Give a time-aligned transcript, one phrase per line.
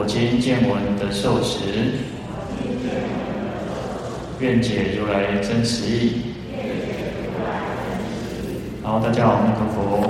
[0.00, 1.92] 我今见闻得受持，
[4.38, 6.22] 愿解如来真实义。
[8.82, 10.00] 好，大家好，阿弥陀佛。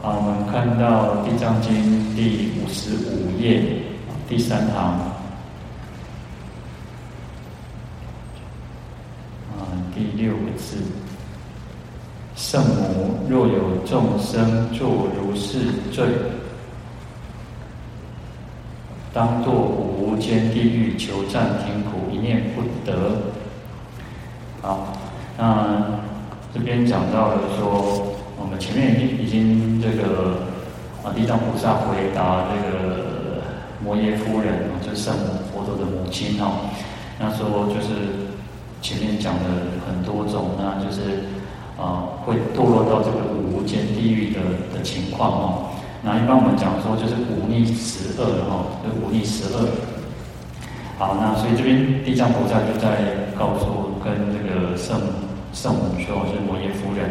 [0.00, 1.74] 好，我们看到《地藏经》
[2.14, 3.82] 第五十五页
[4.28, 4.92] 第三行，
[9.50, 10.76] 啊，第六个字：
[12.36, 15.58] 圣母若有众生作如是
[15.90, 16.06] 罪。
[19.14, 23.30] 当作无间地狱，求暂停苦，一念不得。
[24.60, 24.88] 好，
[25.38, 26.00] 那
[26.52, 30.38] 这边讲到了说，我们前面已经已经这个
[31.04, 33.42] 啊，地藏菩萨回答这个
[33.84, 36.68] 摩耶夫人啊，就是圣母佛陀的母亲哦。
[37.20, 38.34] 那说就是
[38.82, 39.40] 前面讲了
[39.86, 41.22] 很多种，那就是
[41.78, 44.40] 啊，会堕落到这个无间地狱的
[44.74, 45.70] 的情况哦。
[46.04, 49.64] 那一般我们讲说就是五逆十恶哈，就五逆十恶。
[50.98, 55.00] 好，那所以这边地藏菩萨就在告诉跟这个圣
[55.54, 57.08] 圣母说，就是摩耶夫人，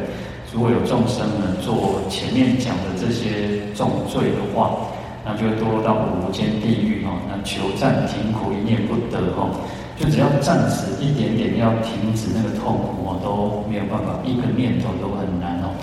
[0.53, 4.77] 如果有众生呢做前面讲的这些重罪的话，
[5.25, 7.17] 那就会堕落到无间地狱哈。
[7.27, 9.49] 那求暂停苦，一念不得哈，
[9.97, 15.73] 就只要暂时一点点要停止那个痛苦哦，都没有办法，一个念头都很难哦。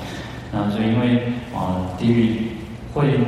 [0.53, 2.60] 那所以因为啊地狱。
[2.93, 3.19] 会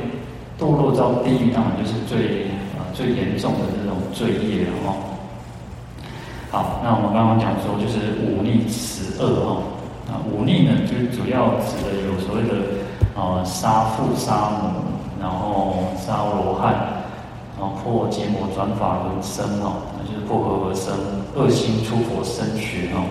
[0.58, 4.96] 堕落到地狱，当然就是最啊最严重的这种罪业了哈。
[6.50, 9.62] 好，那我们刚刚讲说，就是五逆十恶哈。
[10.10, 12.52] 啊，五逆呢，就主要指的有所谓的
[13.14, 14.68] 啊杀父杀母，
[15.20, 16.74] 然后杀罗汉，
[17.58, 20.92] 然后破结魔转法轮生哦，那就是破和合生，
[21.36, 23.06] 恶心出佛身血哦。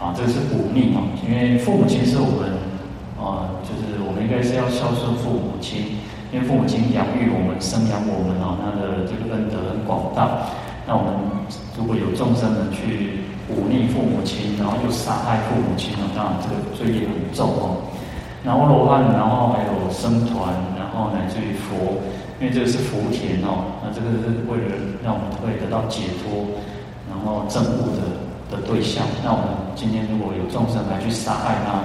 [0.00, 2.53] 啊，这个是五逆哦，因为父母亲是我们。
[3.24, 5.96] 啊，就是我们应该是要孝顺父母亲，
[6.32, 10.44] 因为父母亲养育我们、生养我们哦，他的这个恩德很广大。
[10.86, 11.16] 那我们
[11.78, 17.80] 如果有众生们去忤逆父母亲，然后又杀害父母亲呢，当然这个罪业很重哦。
[18.44, 21.96] 然后罗汉，然后还有僧团，然后乃至于佛，
[22.36, 26.44] 因为这个是福田哦，那这个是为了让我们会得到解脱，
[27.08, 28.04] 然后证悟的
[28.52, 29.00] 的对象。
[29.24, 31.80] 那我们今天如果有众生来去杀害他。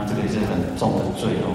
[0.00, 1.50] 那这个也是很重的罪哦。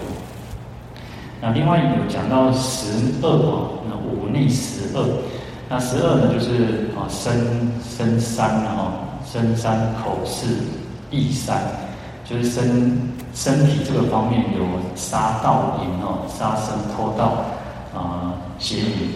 [1.40, 5.06] 那另外有讲到十恶哦，那五逆十恶。
[5.70, 8.92] 那十二呢，就是啊身身三啊，
[9.26, 10.58] 身三口四
[11.10, 11.62] 意三，
[12.26, 13.00] 就是身
[13.34, 17.46] 身体这个方面有杀盗淫哦，杀生偷盗
[17.98, 19.14] 啊邪淫。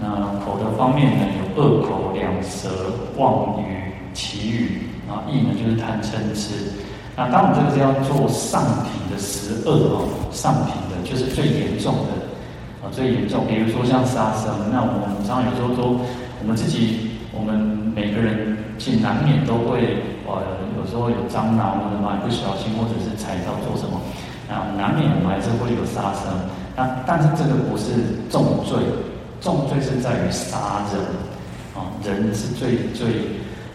[0.00, 0.08] 那
[0.44, 2.70] 口的方面呢，有恶口两舌
[3.18, 6.72] 妄语綺语，然后意呢就是贪嗔痴。
[7.16, 10.02] 那当然，这个是要做上品的十恶哦，
[10.32, 12.26] 上品的就是最严重的
[12.82, 13.46] 啊，最严重。
[13.46, 15.94] 比如说像杀生，那我们常常有时候说，
[16.42, 17.54] 我们自己，我们
[17.94, 20.42] 每个人其实难免都会呃，
[20.74, 23.94] 有时候有蟑螂或者嘛不小心，或者是踩到做什么，
[24.50, 26.34] 啊，难免我们还是会有杀生。
[26.74, 27.94] 那但是这个不是
[28.28, 28.74] 重罪，
[29.40, 30.98] 重罪是在于杀人
[31.78, 33.06] 啊，人是最最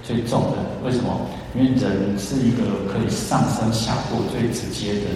[0.04, 0.58] 最重的。
[0.84, 1.16] 为什么？
[1.56, 5.10] 因为人是一个可以上升下堕最直接的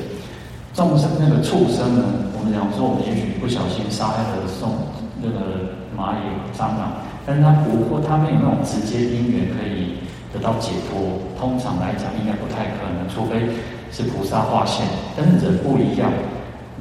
[0.74, 2.04] 众生，那个畜生呢？
[2.34, 4.90] 我们讲说，我们也许不小心杀害了送
[5.22, 6.26] 那个蚂蚁、
[6.58, 10.02] 蟑螂，但是他不过，他没有那种直接因缘可以
[10.34, 11.22] 得到解脱。
[11.38, 13.54] 通常来讲，应该不太可能，除非
[13.92, 14.84] 是菩萨化现。
[15.16, 16.10] 但是人不一样，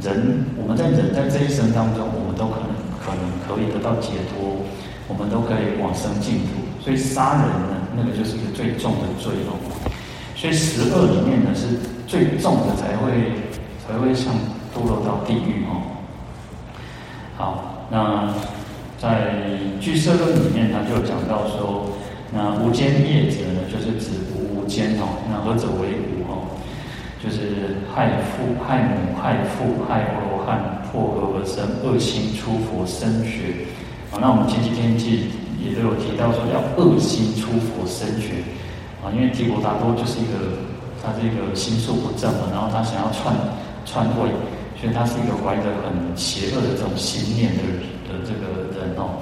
[0.00, 2.72] 人我们在人在这一生当中，我们都可能
[3.04, 4.64] 可能可以得到解脱，
[5.06, 6.64] 我们都可以往生净土。
[6.81, 7.81] 所以杀人呢？
[7.94, 9.58] 那个就是一个最重的罪哦，
[10.34, 11.66] 所以十恶里面呢是
[12.06, 13.32] 最重的才会
[13.86, 14.32] 才会像
[14.74, 15.82] 堕落到地狱哦。
[17.36, 18.32] 好，那
[18.98, 19.34] 在
[19.80, 21.90] 俱舍论里面，他就讲到说，
[22.32, 25.20] 那无间业者呢，就是指无间哦。
[25.28, 26.48] 那何者为无哦？
[27.22, 33.66] 就是害父、害母、害父、害罗汉、破和合生、恶心出佛身血。
[34.10, 35.30] 好，那我们前几天记。
[35.64, 38.43] 也都有提到说要恶心出佛身血
[39.03, 40.59] 啊，因为提婆达多就是一个
[41.03, 43.35] 他这个心术不正嘛，然后他想要篡
[43.85, 44.31] 篡位，
[44.81, 47.62] 所以他是一个怀着很邪恶的这种心念的
[48.09, 49.19] 的这个人哦。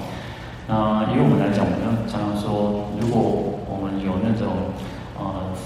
[0.69, 3.21] 那以我们来讲，我们常常说，如果
[3.67, 4.49] 我们有那种
[5.19, 5.25] 呃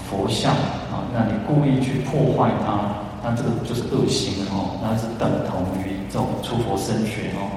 [0.09, 0.51] 佛像
[0.89, 7.51] 啊，那你故意去破坏它，那这个就是恶心哦，那是等同于这种出佛身血哦。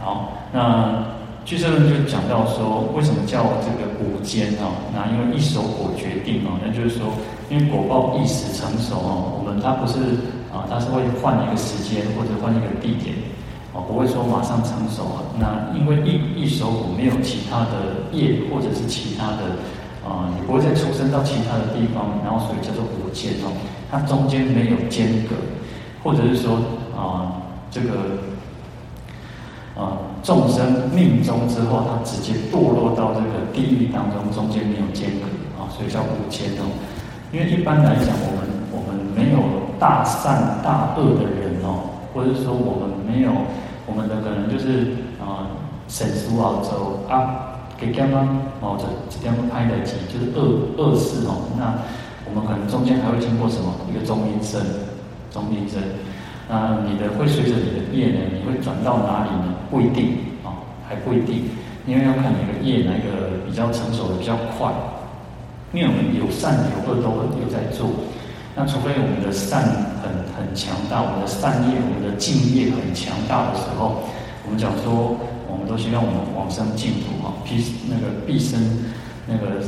[0.00, 1.04] 好，那
[1.48, 4.68] 俱舍论就讲到说，为什么叫这个无间哦？
[4.92, 7.08] 那因为一熟果决定哦，那就是说，
[7.48, 9.96] 因为果报一时成熟哦，我们它不是
[10.52, 13.16] 啊，它是会换一个时间或者换一个地点
[13.72, 13.80] 哦。
[13.88, 19.56] 不会说马上成熟啊，那因为一一熟果没有其他的业或者是其他的
[20.04, 23.56] 啊，你不会再出生到其他的地方，然后所以叫做无间哦，
[23.90, 25.32] 它中间没有间隔，
[26.04, 26.60] 或者是说
[26.92, 27.40] 啊
[27.70, 28.20] 这个
[29.74, 35.26] 啊众生命终之后，它直接堕落到这个地狱当中，中间没有间隔
[35.60, 36.68] 啊，所以叫无间哦。
[37.32, 39.38] 因为一般来讲，我们我们没有
[39.78, 43.30] 大善大恶的人哦，或者是说我们没有。
[43.90, 45.48] 我们的可能就是啊，
[45.88, 51.48] 省书澳洲啊，给刚刚哦，这这边拍的几就是恶恶事哦。
[51.56, 51.72] 那
[52.28, 53.72] 我们可能中间还会经过什么？
[53.88, 54.60] 一个中阴身，
[55.32, 55.80] 中阴身。
[56.48, 58.20] 那你的会随着你的业呢？
[58.32, 59.54] 你会转到哪里呢？
[59.70, 61.44] 不一定啊，还不一定，
[61.86, 64.72] 因为要看你的业哪个比较成熟的比较快。
[65.74, 67.90] 因为我们有善有恶都有在做。
[68.56, 69.62] 那除非我们的善
[70.00, 74.02] 很很强大，我们的善业、我们的净业很强大的时候，
[74.46, 75.14] 我们讲说，
[75.46, 78.58] 我们都希望我们往生净土啊，毕那个毕生
[79.26, 79.62] 那个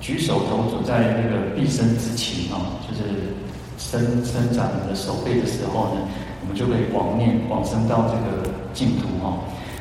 [0.00, 3.34] 举手投足在那个毕生之前啊，就是
[3.78, 6.02] 伸伸展你的手背的时候呢，
[6.42, 9.38] 我们就可以往念往生到这个净土哈。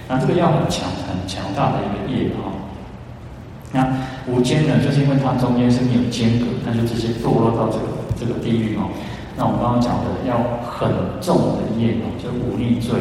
[0.07, 2.53] 那这个要很强很强大的一个业哈。
[3.73, 3.85] 那
[4.31, 7.85] 无间呢，就是因为它中间是没有间隔，它就直接堕落到这个。
[8.19, 8.89] 这个地狱哦，
[9.37, 10.89] 那我们刚刚讲的要很
[11.21, 12.97] 重的业哦，就五逆罪，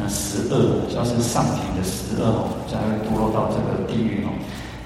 [0.00, 4.32] 那十恶要是上品的十恶哦，才会堕落到这个地狱哦。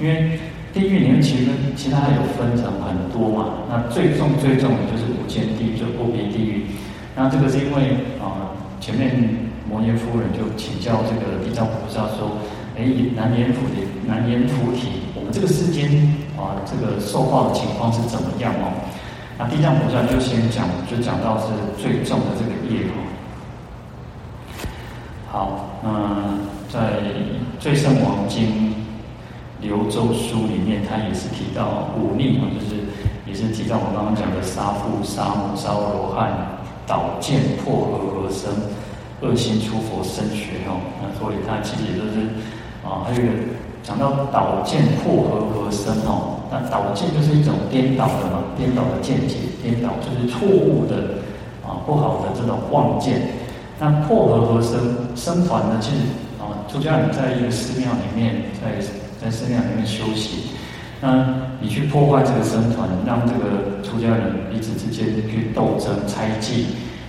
[0.01, 0.41] 因为
[0.73, 6.67] 地狱里面其实其他还有分成很多嘛，那最重最重的就是无间地狱，就无边地狱。
[7.17, 9.11] 那这个是因为啊，前面
[9.69, 12.39] 摩耶夫人就请教这个地藏菩萨说
[12.79, 12.85] ：“哎，
[13.17, 15.91] 南阎浮提，南阎浮提，我们这个世间
[16.39, 18.73] 啊，这个受报的情况是怎么样哦？”
[19.37, 21.47] 那地藏菩萨就先讲，就讲到是
[21.83, 22.97] 最重的这个业哦。
[25.33, 26.39] 好，那，
[26.69, 26.79] 在
[27.59, 28.45] 《最胜王经》
[29.61, 32.83] 流周书里面，他也是提到五逆嘛，就是
[33.27, 36.33] 也是提到我刚刚讲的杀父、杀母、杀罗汉、
[36.87, 38.51] 倒见、破和合生、
[39.21, 40.81] 恶心出佛身血哦。
[41.03, 42.27] 那所以他其实也就是
[42.83, 43.33] 啊，还有一个
[43.83, 46.41] 讲到倒见、破和合生哦。
[46.51, 51.21] 那倒见就是一种颠倒的嘛，颠倒的见解，颠倒就是错误的
[51.63, 53.21] 啊，不好的这种妄见。
[53.79, 54.81] 那破和合生
[55.15, 56.03] 僧团呢，其实
[56.41, 58.83] 啊，出家人在一个寺庙里面，在
[59.21, 60.51] 在寺庙里面修行，
[61.01, 61.27] 那
[61.61, 66.67] 你去破坏这个僧团，让这个出家人彼此之间去斗争、猜忌，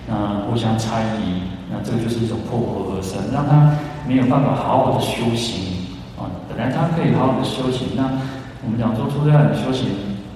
[0.08, 1.42] 那互相猜疑，
[1.72, 3.76] 那这个就是一种破和合生，让他
[4.08, 5.88] 没有办法好好的修行
[6.18, 6.28] 啊。
[6.50, 8.10] 本来他可以好好的修行，那。
[8.64, 9.90] 我们讲说出家人修行，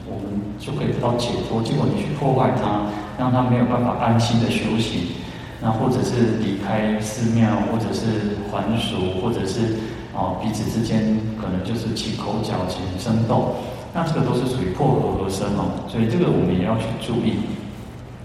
[0.10, 1.62] 我们就可以得到解脱。
[1.62, 2.89] 结果你去破坏他，
[3.19, 5.13] 让他没有办法安心的修行，
[5.62, 9.78] 那或者是离开寺庙，或者是还俗，或者是
[10.16, 13.54] 啊彼此之间可能就是起口角、起争斗，
[13.94, 15.69] 那这个都是属于破和合生哦。
[15.88, 17.44] 所以这个我们也要去注意。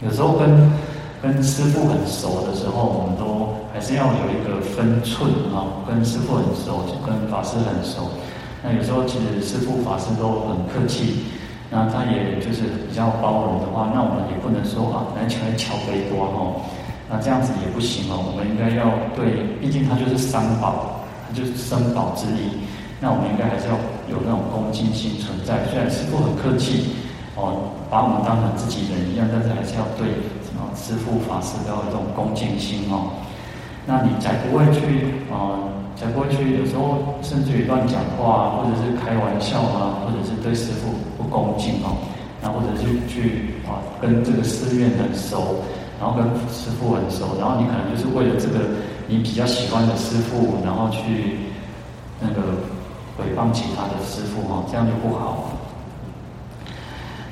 [0.02, 0.48] 有时候跟
[1.20, 5.84] 跟师傅很熟的时候，我们都还是要有一个分寸啊。
[5.86, 8.08] 跟师傅很熟，就跟法师很熟。
[8.62, 11.24] 那有时候其实师傅法师都很客气，
[11.70, 16.60] 那他也就是比较包容的话，那我们也不能说啊，来求来敲杯多哦，
[17.08, 18.20] 那这样子也不行哦。
[18.20, 20.99] 我们应该要对，毕竟他就是三宝，
[21.32, 22.64] 就是生宝之力，
[23.00, 23.74] 那我们应该还是要
[24.10, 25.64] 有那种恭敬心存在。
[25.70, 26.96] 虽然师父很客气
[27.36, 30.06] 哦，把我们当成自己人一样，但是还是要对
[30.42, 33.12] 什么师父法师都要有这种恭敬心哦。
[33.86, 35.68] 那你才不会去啊。
[35.96, 41.92] 才不会去，有时候甚至于乱讲话啊，或者是开玩笑啊，或者是对师父不恭敬哦，
[42.40, 45.60] 那或者是去啊跟这个寺院很熟，
[46.00, 48.64] 然后跟师父很熟，然后你可能就是为了这个
[49.10, 51.36] 你比较喜欢的师傅，然后去
[52.20, 52.40] 那个
[53.18, 55.50] 诽谤其他的师傅哈，这样就不好。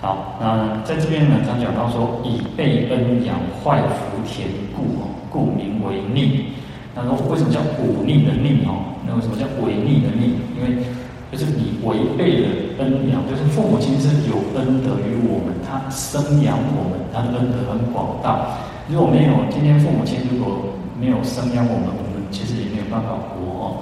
[0.00, 6.47] 好，那在这边呢，他讲到说，以被恩养坏福田故哦，故名为逆。
[6.94, 8.99] 那说：“为什么叫忤逆的逆哦？
[9.06, 10.35] 那为什么叫违逆的逆？
[10.58, 10.82] 因为
[11.30, 18.58] 就是你违背了恩养，就是父母亲是有恩德于我们，他生养我们，他恩德很广大。
[18.88, 20.58] 如果没有今天父母亲如果
[20.99, 23.76] 没有生养我们，我们其实也没有办法活哦。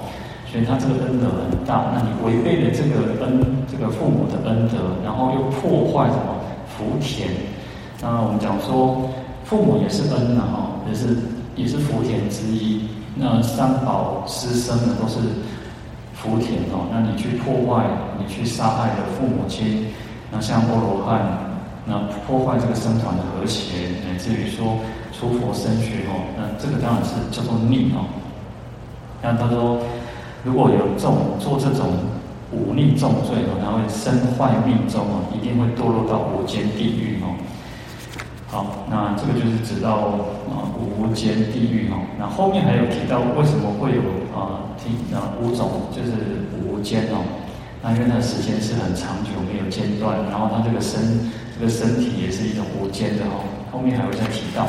[0.49, 1.91] 所以他这个恩德很大。
[1.93, 7.27] 那你违背了这个恩，这个父母的恩德，然后又破坏什么福田？
[8.01, 9.09] 那我们讲说，
[9.43, 10.43] 父母也是恩呐，
[10.87, 11.17] 也是
[11.55, 12.87] 也是福田之一。
[13.15, 15.17] 那三宝师生呢，都是
[16.13, 16.87] 福田哦。
[16.93, 17.83] 那你去破坏，
[18.17, 19.87] 你去杀害了父母亲，
[20.31, 21.19] 那像波罗汉，
[21.85, 24.77] 那破坏这个僧团的和谐，乃至于说
[25.17, 28.05] 出佛身血哦，那这个当然是叫做逆哦。
[29.23, 29.79] 那他说，
[30.43, 31.89] 如果有这种做这种
[32.53, 37.33] 忤逆重罪哦，他会身坏命终哦，一定会堕落到无间地狱哦。
[38.45, 40.21] 好，那这个就是指到
[40.53, 41.97] 啊无间地狱哦。
[42.19, 44.01] 那后面还有提到为什么会有
[44.37, 47.25] 啊听啊五种就是无间哦。
[47.81, 53.41] 那因为那时间是很长久没有间断，然后他这个身这个身体也是一种无间的哦。
[53.71, 54.67] 后面还会再提到。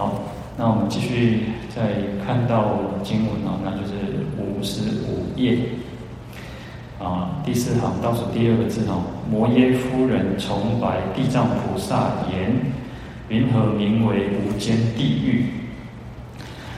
[0.00, 0.14] 好，
[0.56, 1.42] 那我们继续
[1.76, 1.92] 再
[2.24, 5.58] 看到经文哦，那就是五十五页
[6.98, 12.50] 啊第四行倒数第二个字哦，摩耶夫人崇白地藏菩萨言。
[13.28, 15.44] 云何名为无间地狱？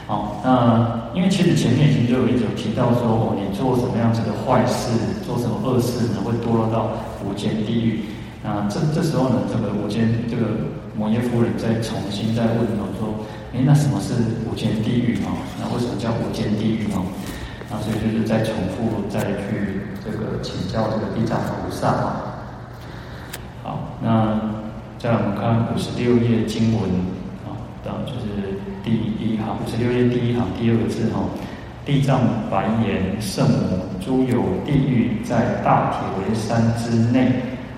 [0.09, 4.91] 好，那因为其实前面已经就有一种提到说，你做什么样子的坏事，
[5.25, 6.91] 做什么恶事呢，会堕落到
[7.25, 8.01] 无间地狱。
[8.43, 10.45] 那这这时候呢，这个无间这个
[10.97, 13.15] 摩耶夫人再重新再问哦，说，
[13.53, 15.33] 诶，那什么是无间地狱啊？
[15.61, 17.03] 那为什么叫无间地狱啊？
[17.71, 21.91] 那所以就是再重复再去这个请教这个地藏菩萨。
[23.63, 24.63] 好，那。
[24.99, 26.89] 再来我们看五十六页经文
[27.43, 31.25] 啊，当就是第一行，五十六页第一行第二个字哈，
[31.85, 37.33] 地藏白言圣母，诸有地狱在大铁围山之内，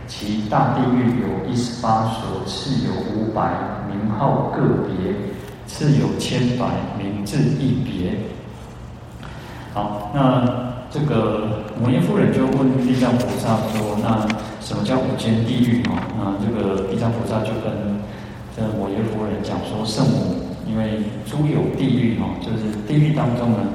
[0.06, 3.52] 其大地狱有一十八所，次有五百，
[3.88, 5.14] 名号个别，
[5.66, 6.66] 次有千百，
[6.99, 8.16] 名字一别。
[9.73, 10.64] 好，那。
[10.94, 14.23] 这个摩耶夫人就问地藏菩萨说：“那
[14.61, 17.99] 什么叫五间地狱？”哦，那这个地藏菩萨就跟
[18.54, 20.38] 这摩耶夫人讲说：“圣母，
[20.70, 23.66] 因为诸有地狱哦，就是地狱当中呢，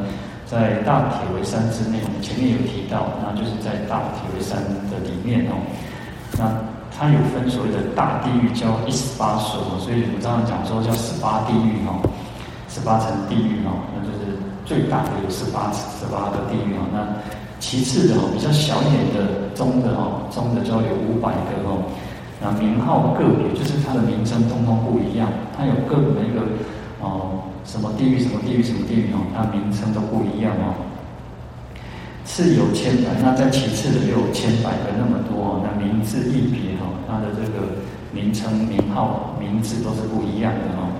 [0.45, 4.55] 在大铁围山之内，我们前面有提到，那就是在大铁围山
[4.87, 5.59] 的里面哦。
[6.39, 6.49] 那
[6.89, 11.99] 它有分所谓的大地狱，叫一十八所，所以我们常常讲说叫十八地狱哦，
[12.69, 17.01] 十八层地狱哦，那就是。”最大的有十八十八个地狱哦，那
[17.59, 21.89] 其次的哦，比较小一点的中的哦，中的就要有五百个哦，
[22.39, 25.27] 那名号个别，就是它的名称通通不一样，
[25.57, 26.45] 它有各个一个
[27.01, 30.77] 哦，什么地狱什么地狱什么地狱哦，它名称都不一样哦。
[32.31, 37.81] 是有千百，那在其次的又有千百个那么多，那名字一别哦，它的这个
[38.13, 40.93] 名称名号名字都是不一样的哦。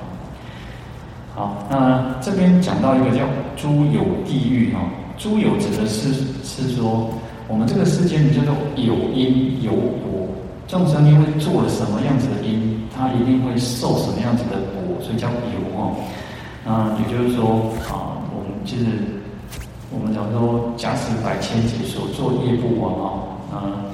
[1.36, 3.24] 好，那这边讲到一个叫
[3.56, 4.82] 诸有地狱哈，
[5.20, 6.12] 诸有指的是
[6.44, 7.12] 是说，
[7.48, 10.28] 我们这个世间叫做有因有果，
[10.68, 15.96] 众生因为做了什么样子的因，他一定会受什么样子的果，所以叫有哦。
[16.66, 18.86] 那也就是说啊，我们就是
[19.92, 23.08] 我们讲说，假使百千劫所作业不亡啊，
[23.52, 23.90] 那。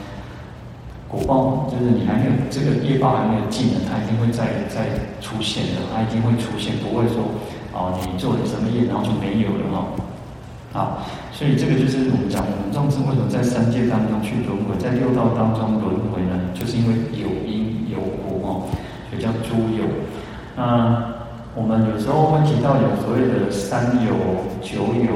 [1.07, 4.89] 果报就是你还没有这个业报还没有尽呢，它一定会再再
[5.21, 7.23] 出现的，它一定会出现，不会说
[7.71, 9.85] 哦，你做了什么业然后就没有了哈。
[10.73, 16.35] 啊，所以这个就是我们讲我们众生为什么在三界当中去轮回，在六道当中轮回呢？
[16.53, 18.49] 就是因为有因有果哦，
[19.07, 19.85] 所以叫诸有。
[20.57, 21.13] 那
[21.55, 22.24] 我们有时候
[22.65, 24.17] 到有所谓的三有、
[24.59, 25.13] 九有、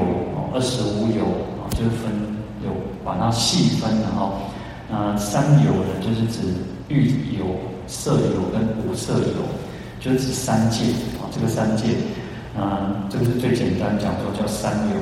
[0.54, 1.24] 二十五有
[1.58, 2.12] 啊，就是分
[2.62, 2.70] 有
[3.04, 4.34] 把它细分的哈。
[4.88, 6.46] 那三有呢，就是指
[6.86, 7.44] 欲有、
[7.88, 9.42] 色有跟无色有，
[9.98, 10.84] 就是指三界
[11.18, 11.26] 啊。
[11.32, 11.86] 这个三界，
[12.56, 14.96] 啊，这个是最简单讲说叫三有。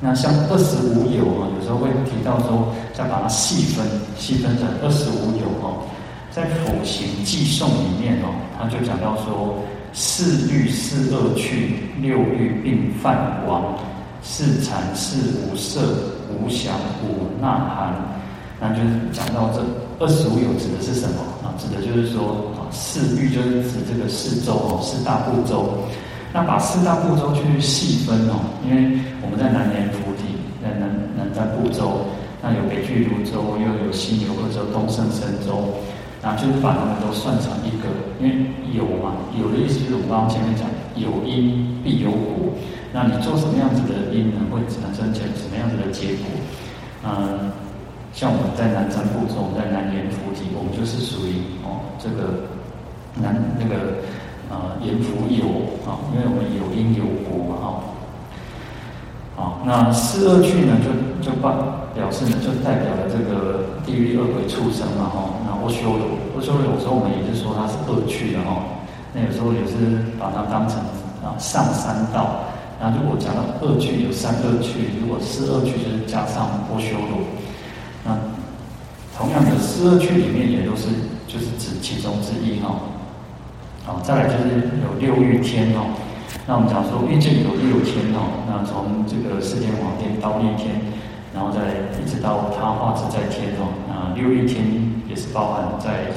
[0.00, 3.84] 那像二十五有啊，有时候会提到说，再把它细分，
[4.16, 5.82] 细分成二十五有哦。
[6.30, 9.58] 在普行偈颂里面哦，他就讲到说，
[10.00, 13.74] 四欲四恶趣，六欲并犯亡，
[14.22, 15.80] 四禅四无色，
[16.30, 17.92] 无想五纳含。
[18.60, 19.60] 那就是讲到这
[19.98, 21.50] 二十五有指的是什么啊？
[21.58, 25.68] 指的就是说啊，四欲就是指这个四洲哦，四大部洲。
[26.32, 32.06] 那把四大部洲去细分哦，因为我们在南阎浮提，在南南瞻部洲，
[32.40, 35.26] 那有北俱卢洲，又有西牛贺洲、东胜神
[36.20, 37.88] 洲，那就是把它们都算成一个。
[38.20, 42.52] 因为有嘛，有的意思就是我们刚刚前面讲，有因必有果。
[42.92, 46.24] 那你做什么样子的因呢，会产生成什么样子的结果？
[47.04, 47.50] 嗯。
[48.10, 52.48] 像我们在南瞻部洲，在南阎浮提，我们就是属于哦这个
[53.14, 54.00] 南那个
[54.50, 55.44] 啊阎浮有
[55.86, 57.66] 啊，因为我们有因有果嘛哈。
[59.40, 61.54] 啊，那四恶趣呢，就就表
[61.98, 65.42] 表示呢，就代表了这个地狱、恶鬼、畜生嘛，哈。
[65.42, 68.62] 那阿修罗，阿修罗有时候我们也是说它是恶趣的哈。
[69.12, 70.78] 那有时候也是把它当成
[71.26, 72.46] 啊上三道。
[72.78, 77.26] 那如果讲到恶趣，有三恶趣，如果四恶趣就是加上波修罗。
[78.06, 78.14] 那
[79.18, 80.86] 同样的四恶趣里面也都是
[81.26, 82.78] 就是指其中之一哈。
[83.84, 85.90] 好，再来就是有六欲天哦。
[86.46, 88.46] 那我们讲说欲界有六天哦。
[88.46, 90.78] 那从这个四天王天、忉利天，
[91.38, 91.70] 然后再
[92.02, 93.70] 一直到他化自在天哦。
[93.86, 94.66] 那六欲天
[95.06, 96.10] 也是包含在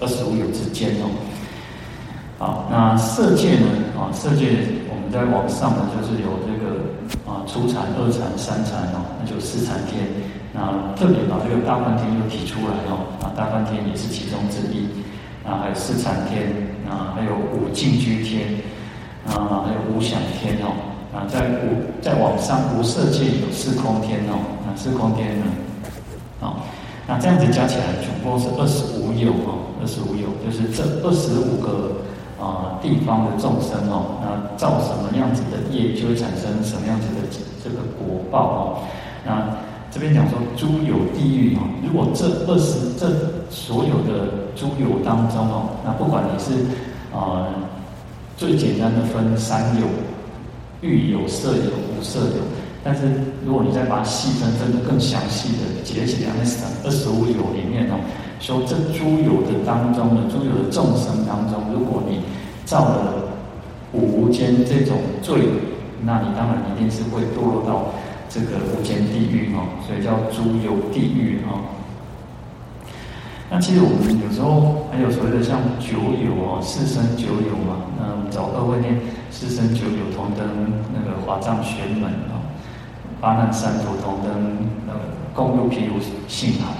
[0.00, 1.12] 二十五有之间哦。
[2.38, 3.68] 好，那色界呢？
[4.00, 4.48] 啊，色界
[4.88, 6.88] 我们在往上呢，就是有这个
[7.28, 10.08] 啊初禅、二禅、三禅哦，那就四禅天。
[10.54, 13.04] 那特别把这个大梵天又提出来哦。
[13.20, 14.88] 啊，大梵天也是其中之一。
[15.44, 16.48] 啊，还有四禅天，
[16.88, 18.46] 啊，还有五净居天，
[19.26, 20.70] 啊，还有无想天哦，
[21.14, 25.46] 啊，在无在网上无色界有四空天哦，啊，四空天呢，
[26.40, 26.56] 啊，
[27.06, 32.02] 那这样子加起来总共是二十五有哦，二十五有就是这二十五个
[32.40, 37.28] 啊地方的众生哦，那造什么样子的业，就会产生什么样子的
[37.62, 38.78] 这个果报哦，
[39.24, 39.56] 那。
[39.94, 43.06] 这边讲说诸有地狱哦，如果这二十这
[43.50, 46.64] 所有的诸有当中哦，那不管你是
[47.14, 47.44] 啊、
[48.38, 49.86] 最简单的分三有，
[50.82, 52.42] 欲有、色有、无色有，
[52.84, 53.02] 但是
[53.46, 56.44] 如果你再把细分分得更详细的结起来，那
[56.86, 57.96] 二十五有里面哦，
[58.38, 62.20] 说这诸有的当中的诸有的众生当中，如果你
[62.66, 63.14] 造了
[63.92, 65.48] 无间这种罪，
[66.04, 67.94] 那你当然一定是会堕落到。
[68.34, 71.68] 这个无间地狱哦，所以叫诸有地狱哦。
[73.52, 77.84] 那其实我们有时候还有所谓的像九友哦，四生九友嘛。
[78.00, 78.96] 那找二位念
[79.30, 80.40] 四生九友同登
[80.88, 82.40] 那个华藏玄门啊，
[83.20, 84.56] 八难三途同登
[84.88, 84.96] 呃
[85.34, 86.72] 共入毗卢性海。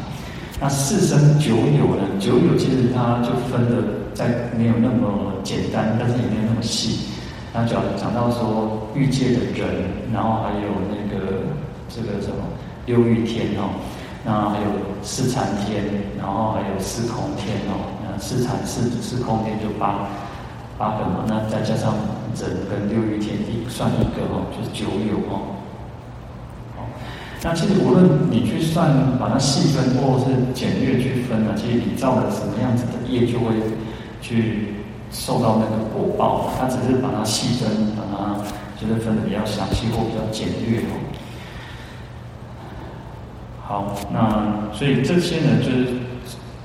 [0.59, 2.09] 那四生九友呢？
[2.19, 7.13] 九友其实它就分的在没有那么简单，但是也没有那么细。
[7.53, 11.45] 那讲讲到说欲界的人，然后还有那个
[11.91, 12.41] 这个什么
[12.87, 13.77] 六欲天哦，
[14.25, 14.67] 那还有
[15.03, 15.85] 四禅天，
[16.19, 20.09] 然后还有四空天哦，那四禅四四空天就八
[20.79, 21.95] 八个嘛，那再加上
[22.35, 25.57] 整跟六欲天一算一个哦，就是九有哦。
[27.43, 33.55] 那其实无论你去算，把它细分或者是简略去分呢，其实你造了什么样子的业，就会
[34.21, 34.75] 去。
[35.15, 38.41] 受到那个果报，它只是把它细分，把它
[38.81, 40.97] 就是分的比较详细或比较简略哦。
[43.65, 45.87] 好，那所以这些呢，就是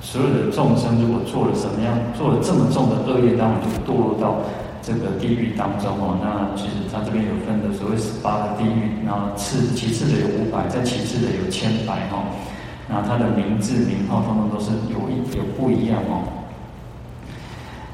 [0.01, 4.38] 所有的众生，如果做了什么样，做了这么重的恶业，当然就堕落到
[4.81, 6.17] 这个地狱当中哦。
[6.21, 12.23] 那其实他这边有分的所谓十八个地狱，然后次其次的有五百，再其次的有千百哈。
[12.89, 16.23] 那他的名字名号，通通都是有一有不一样哦。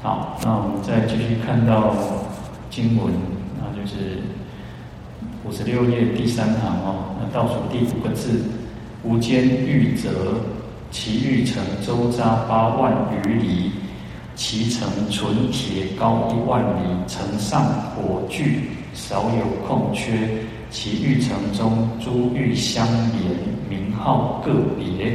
[0.02, 1.94] 好，那我们再继续看到
[2.70, 3.12] 经文，
[3.60, 4.22] 那就是
[5.44, 8.40] 五十六页第三行哦，那倒数第五个字，
[9.04, 10.08] 无间狱则，
[10.90, 12.90] 其狱城周匝八万
[13.26, 13.70] 余里，
[14.34, 17.64] 其城纯铁高一万里，城上
[17.94, 18.62] 火炬，
[18.94, 20.12] 少有空缺，
[20.70, 23.36] 其狱城中珠玉相连，
[23.68, 25.14] 名号个别。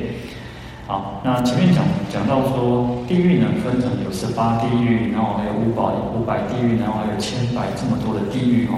[0.86, 5.82] 好，那前面讲讲到说地狱呢，分成有十八地狱，然后还有五百
[6.14, 8.78] 五百地狱，然后还有千百这么多的地狱哦。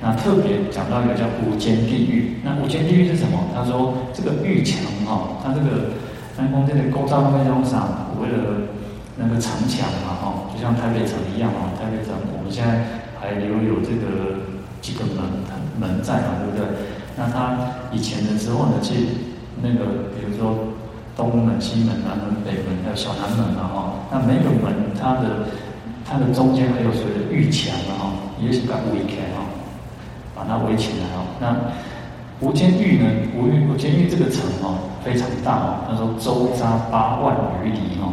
[0.00, 2.36] 那特别讲到一个叫无间地狱。
[2.44, 3.38] 那无间地狱是什么？
[3.54, 5.96] 他说这个狱墙哈，它这个
[6.36, 8.68] 南宫这个构造非常上，为了
[9.16, 11.72] 那个城墙嘛哈，就像台北城一样嘛。
[11.80, 12.84] 台北城我们现在
[13.20, 14.40] 还留有这个
[14.80, 15.24] 几个门
[15.80, 16.66] 门在嘛，对不对？
[17.16, 17.56] 那他
[17.92, 19.00] 以前的时候呢，其实
[19.62, 20.72] 那个比如说。
[21.16, 23.94] 东门、西门、南门、北门，还有小南门嘛，哈。
[24.12, 25.48] 那每个门，它的
[26.04, 29.16] 它的中间还有所谓的狱墙啊，哈，也是把围起
[30.48, 31.26] 那，围起来，哦。
[31.40, 31.54] 那
[32.40, 33.08] 无间狱呢？
[33.36, 35.68] 无狱无间狱这个城哦，非常大哦。
[35.88, 38.12] 他说周匝八万余里哦。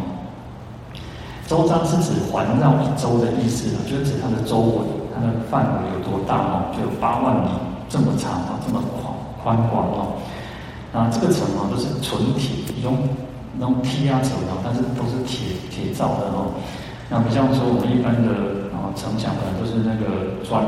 [1.45, 6.71] 周匝是指环绕一周的意思，就是指它的周围，它的范围有多大哦？
[6.71, 7.49] 就有八万里
[7.89, 8.81] 这么长啊，这么
[9.43, 10.13] 宽宽广哦。
[10.93, 12.97] 啊，这个城啊都是纯铁，一种
[13.59, 16.53] 那种铁啊城啊，但是都是铁铁造的哦。
[17.09, 18.29] 那不像说我们一般的
[18.71, 20.63] 啊城墙，可能都是那个砖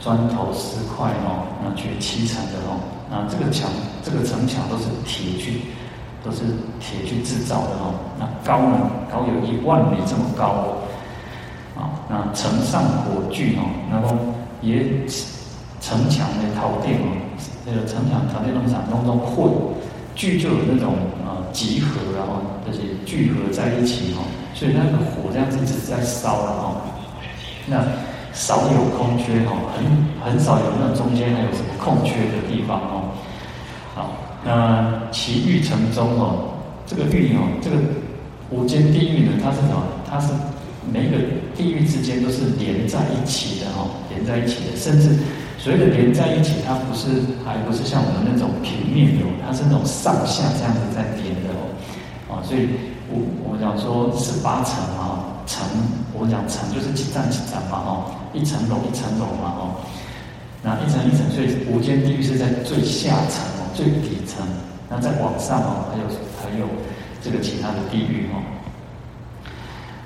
[0.00, 2.80] 砖头石块哦，那去砌成的哦。
[3.10, 3.70] 那这个墙，
[4.02, 5.60] 这个城墙都是铁去，
[6.24, 6.42] 都是
[6.80, 7.94] 铁去制造的哦。
[8.18, 10.76] 那高呢，高有一万米这么高哦。
[11.76, 14.16] 啊，那城上火炬哦，那么
[14.62, 14.82] 也
[15.80, 17.06] 城墙的陶电哦。
[17.66, 19.50] 这个城墙、塔内农场当中混
[20.14, 24.20] 聚，就有那种呃集合，然后这些聚合在一起哦，
[24.54, 26.76] 所以那个火这样子一直在烧了哦。
[27.66, 27.78] 那
[28.34, 33.14] 少有空缺哈，很很少有那中间还有什么空缺的地方哦。
[33.94, 34.10] 好，
[34.44, 36.50] 那其狱城中哦，
[36.86, 37.76] 这个狱哦，这个
[38.50, 39.82] 无间地狱呢，它是什么？
[40.10, 40.32] 它是
[40.92, 41.16] 每一个
[41.56, 45.16] 地狱之间都是连在一起的哈，连在一起的，甚至。
[45.56, 47.08] 所谓的连在一起，它不是，
[47.42, 51.72] 还不是像我们那种平面的，它是那种上下这样子在连的哦，
[52.28, 52.68] 啊，所以
[53.08, 55.64] 我我讲说十八层啊，层，
[56.12, 59.80] 我讲层就是几层几层嘛，哦，一层楼一层楼嘛，哦，
[60.62, 64.46] 那一层一层，所以无间地狱是在最下层哦，最底层，
[64.90, 66.04] 那再往上哦，还有
[66.42, 66.66] 还有
[67.22, 68.42] 这个其他的地狱哦，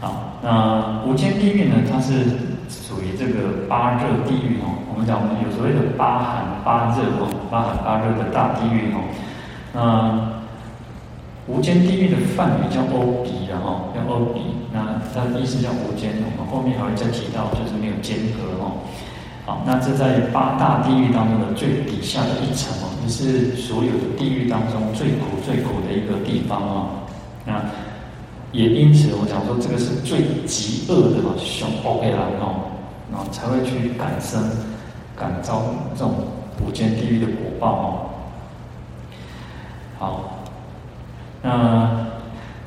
[0.00, 2.46] 好，那无间地狱呢，它是。
[2.68, 9.00] 属于这个八热地狱哦，我们讲我们有所谓的八寒八热哦，八寒八热的大地狱哦。
[9.72, 10.37] 那
[11.48, 18.84] 无间地狱的梵语叫欧比，然后叫欧比，那它的意思叫无间，我们后面还会再提到，就是没有间隔哦。
[19.46, 26.88] 好，那这在八大地狱当中的最底下的一层哦，也是所有地狱当中最苦最苦的一个地方哦。
[27.46, 27.64] 那
[28.52, 32.68] 也因此，我讲说这个是最极恶的嘛，凶 OK 啦，哦，
[33.10, 34.38] 然后才会去感生、
[35.16, 35.62] 感召
[35.96, 36.14] 这种
[36.62, 38.04] 无间地狱的果报哦。
[39.98, 40.37] 好，
[41.42, 41.90] 那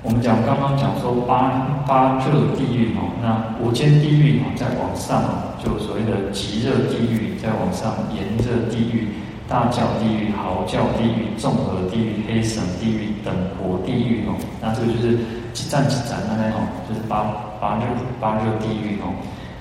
[0.03, 9.09] 我们讲刚刚讲说八八热地狱哦，那无间地狱哦，再往上哦就所谓的极热地狱，再往上炎热地狱、
[9.47, 15.17] 大叫地狱、嚎叫地狱、众合地狱、黑神地狱、等国地狱哦，那这个就是。
[15.53, 17.27] 几站几站，的那种就是八
[17.59, 17.83] 八热
[18.21, 19.11] 八热地狱哦，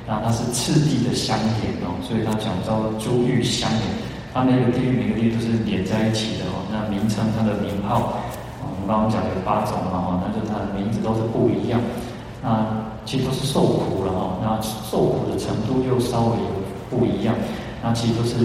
[0.07, 3.83] 那它是次第的相连哦，所以它讲叫诸狱相连，
[4.33, 6.63] 它每个地狱每个地狱都是连在一起的哦。
[6.71, 8.23] 那名称它的名号，
[8.91, 11.81] 刚刚讲有八种嘛哈，那就它的名字都是不一样。
[12.43, 12.67] 那
[13.07, 16.37] 其实都是受苦了哈，那受苦的程度又稍微
[16.91, 17.37] 不一样。
[17.83, 18.45] 那其实都是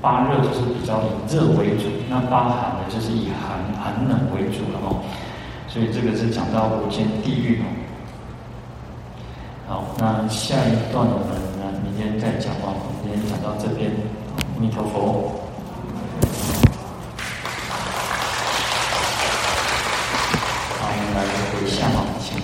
[0.00, 4.94] 八热就是比较以热为主，那八寒呢就是以寒寒冷为主了哈。
[5.66, 7.66] 所以这个是讲到无间地狱哦。
[9.66, 12.76] 好，那下一段我们呢，明天再讲哦。
[13.02, 13.90] 今天讲到这边，
[14.36, 15.40] 阿弥陀佛。
[20.78, 21.18] 好，我们来
[21.50, 22.43] 回向哦，请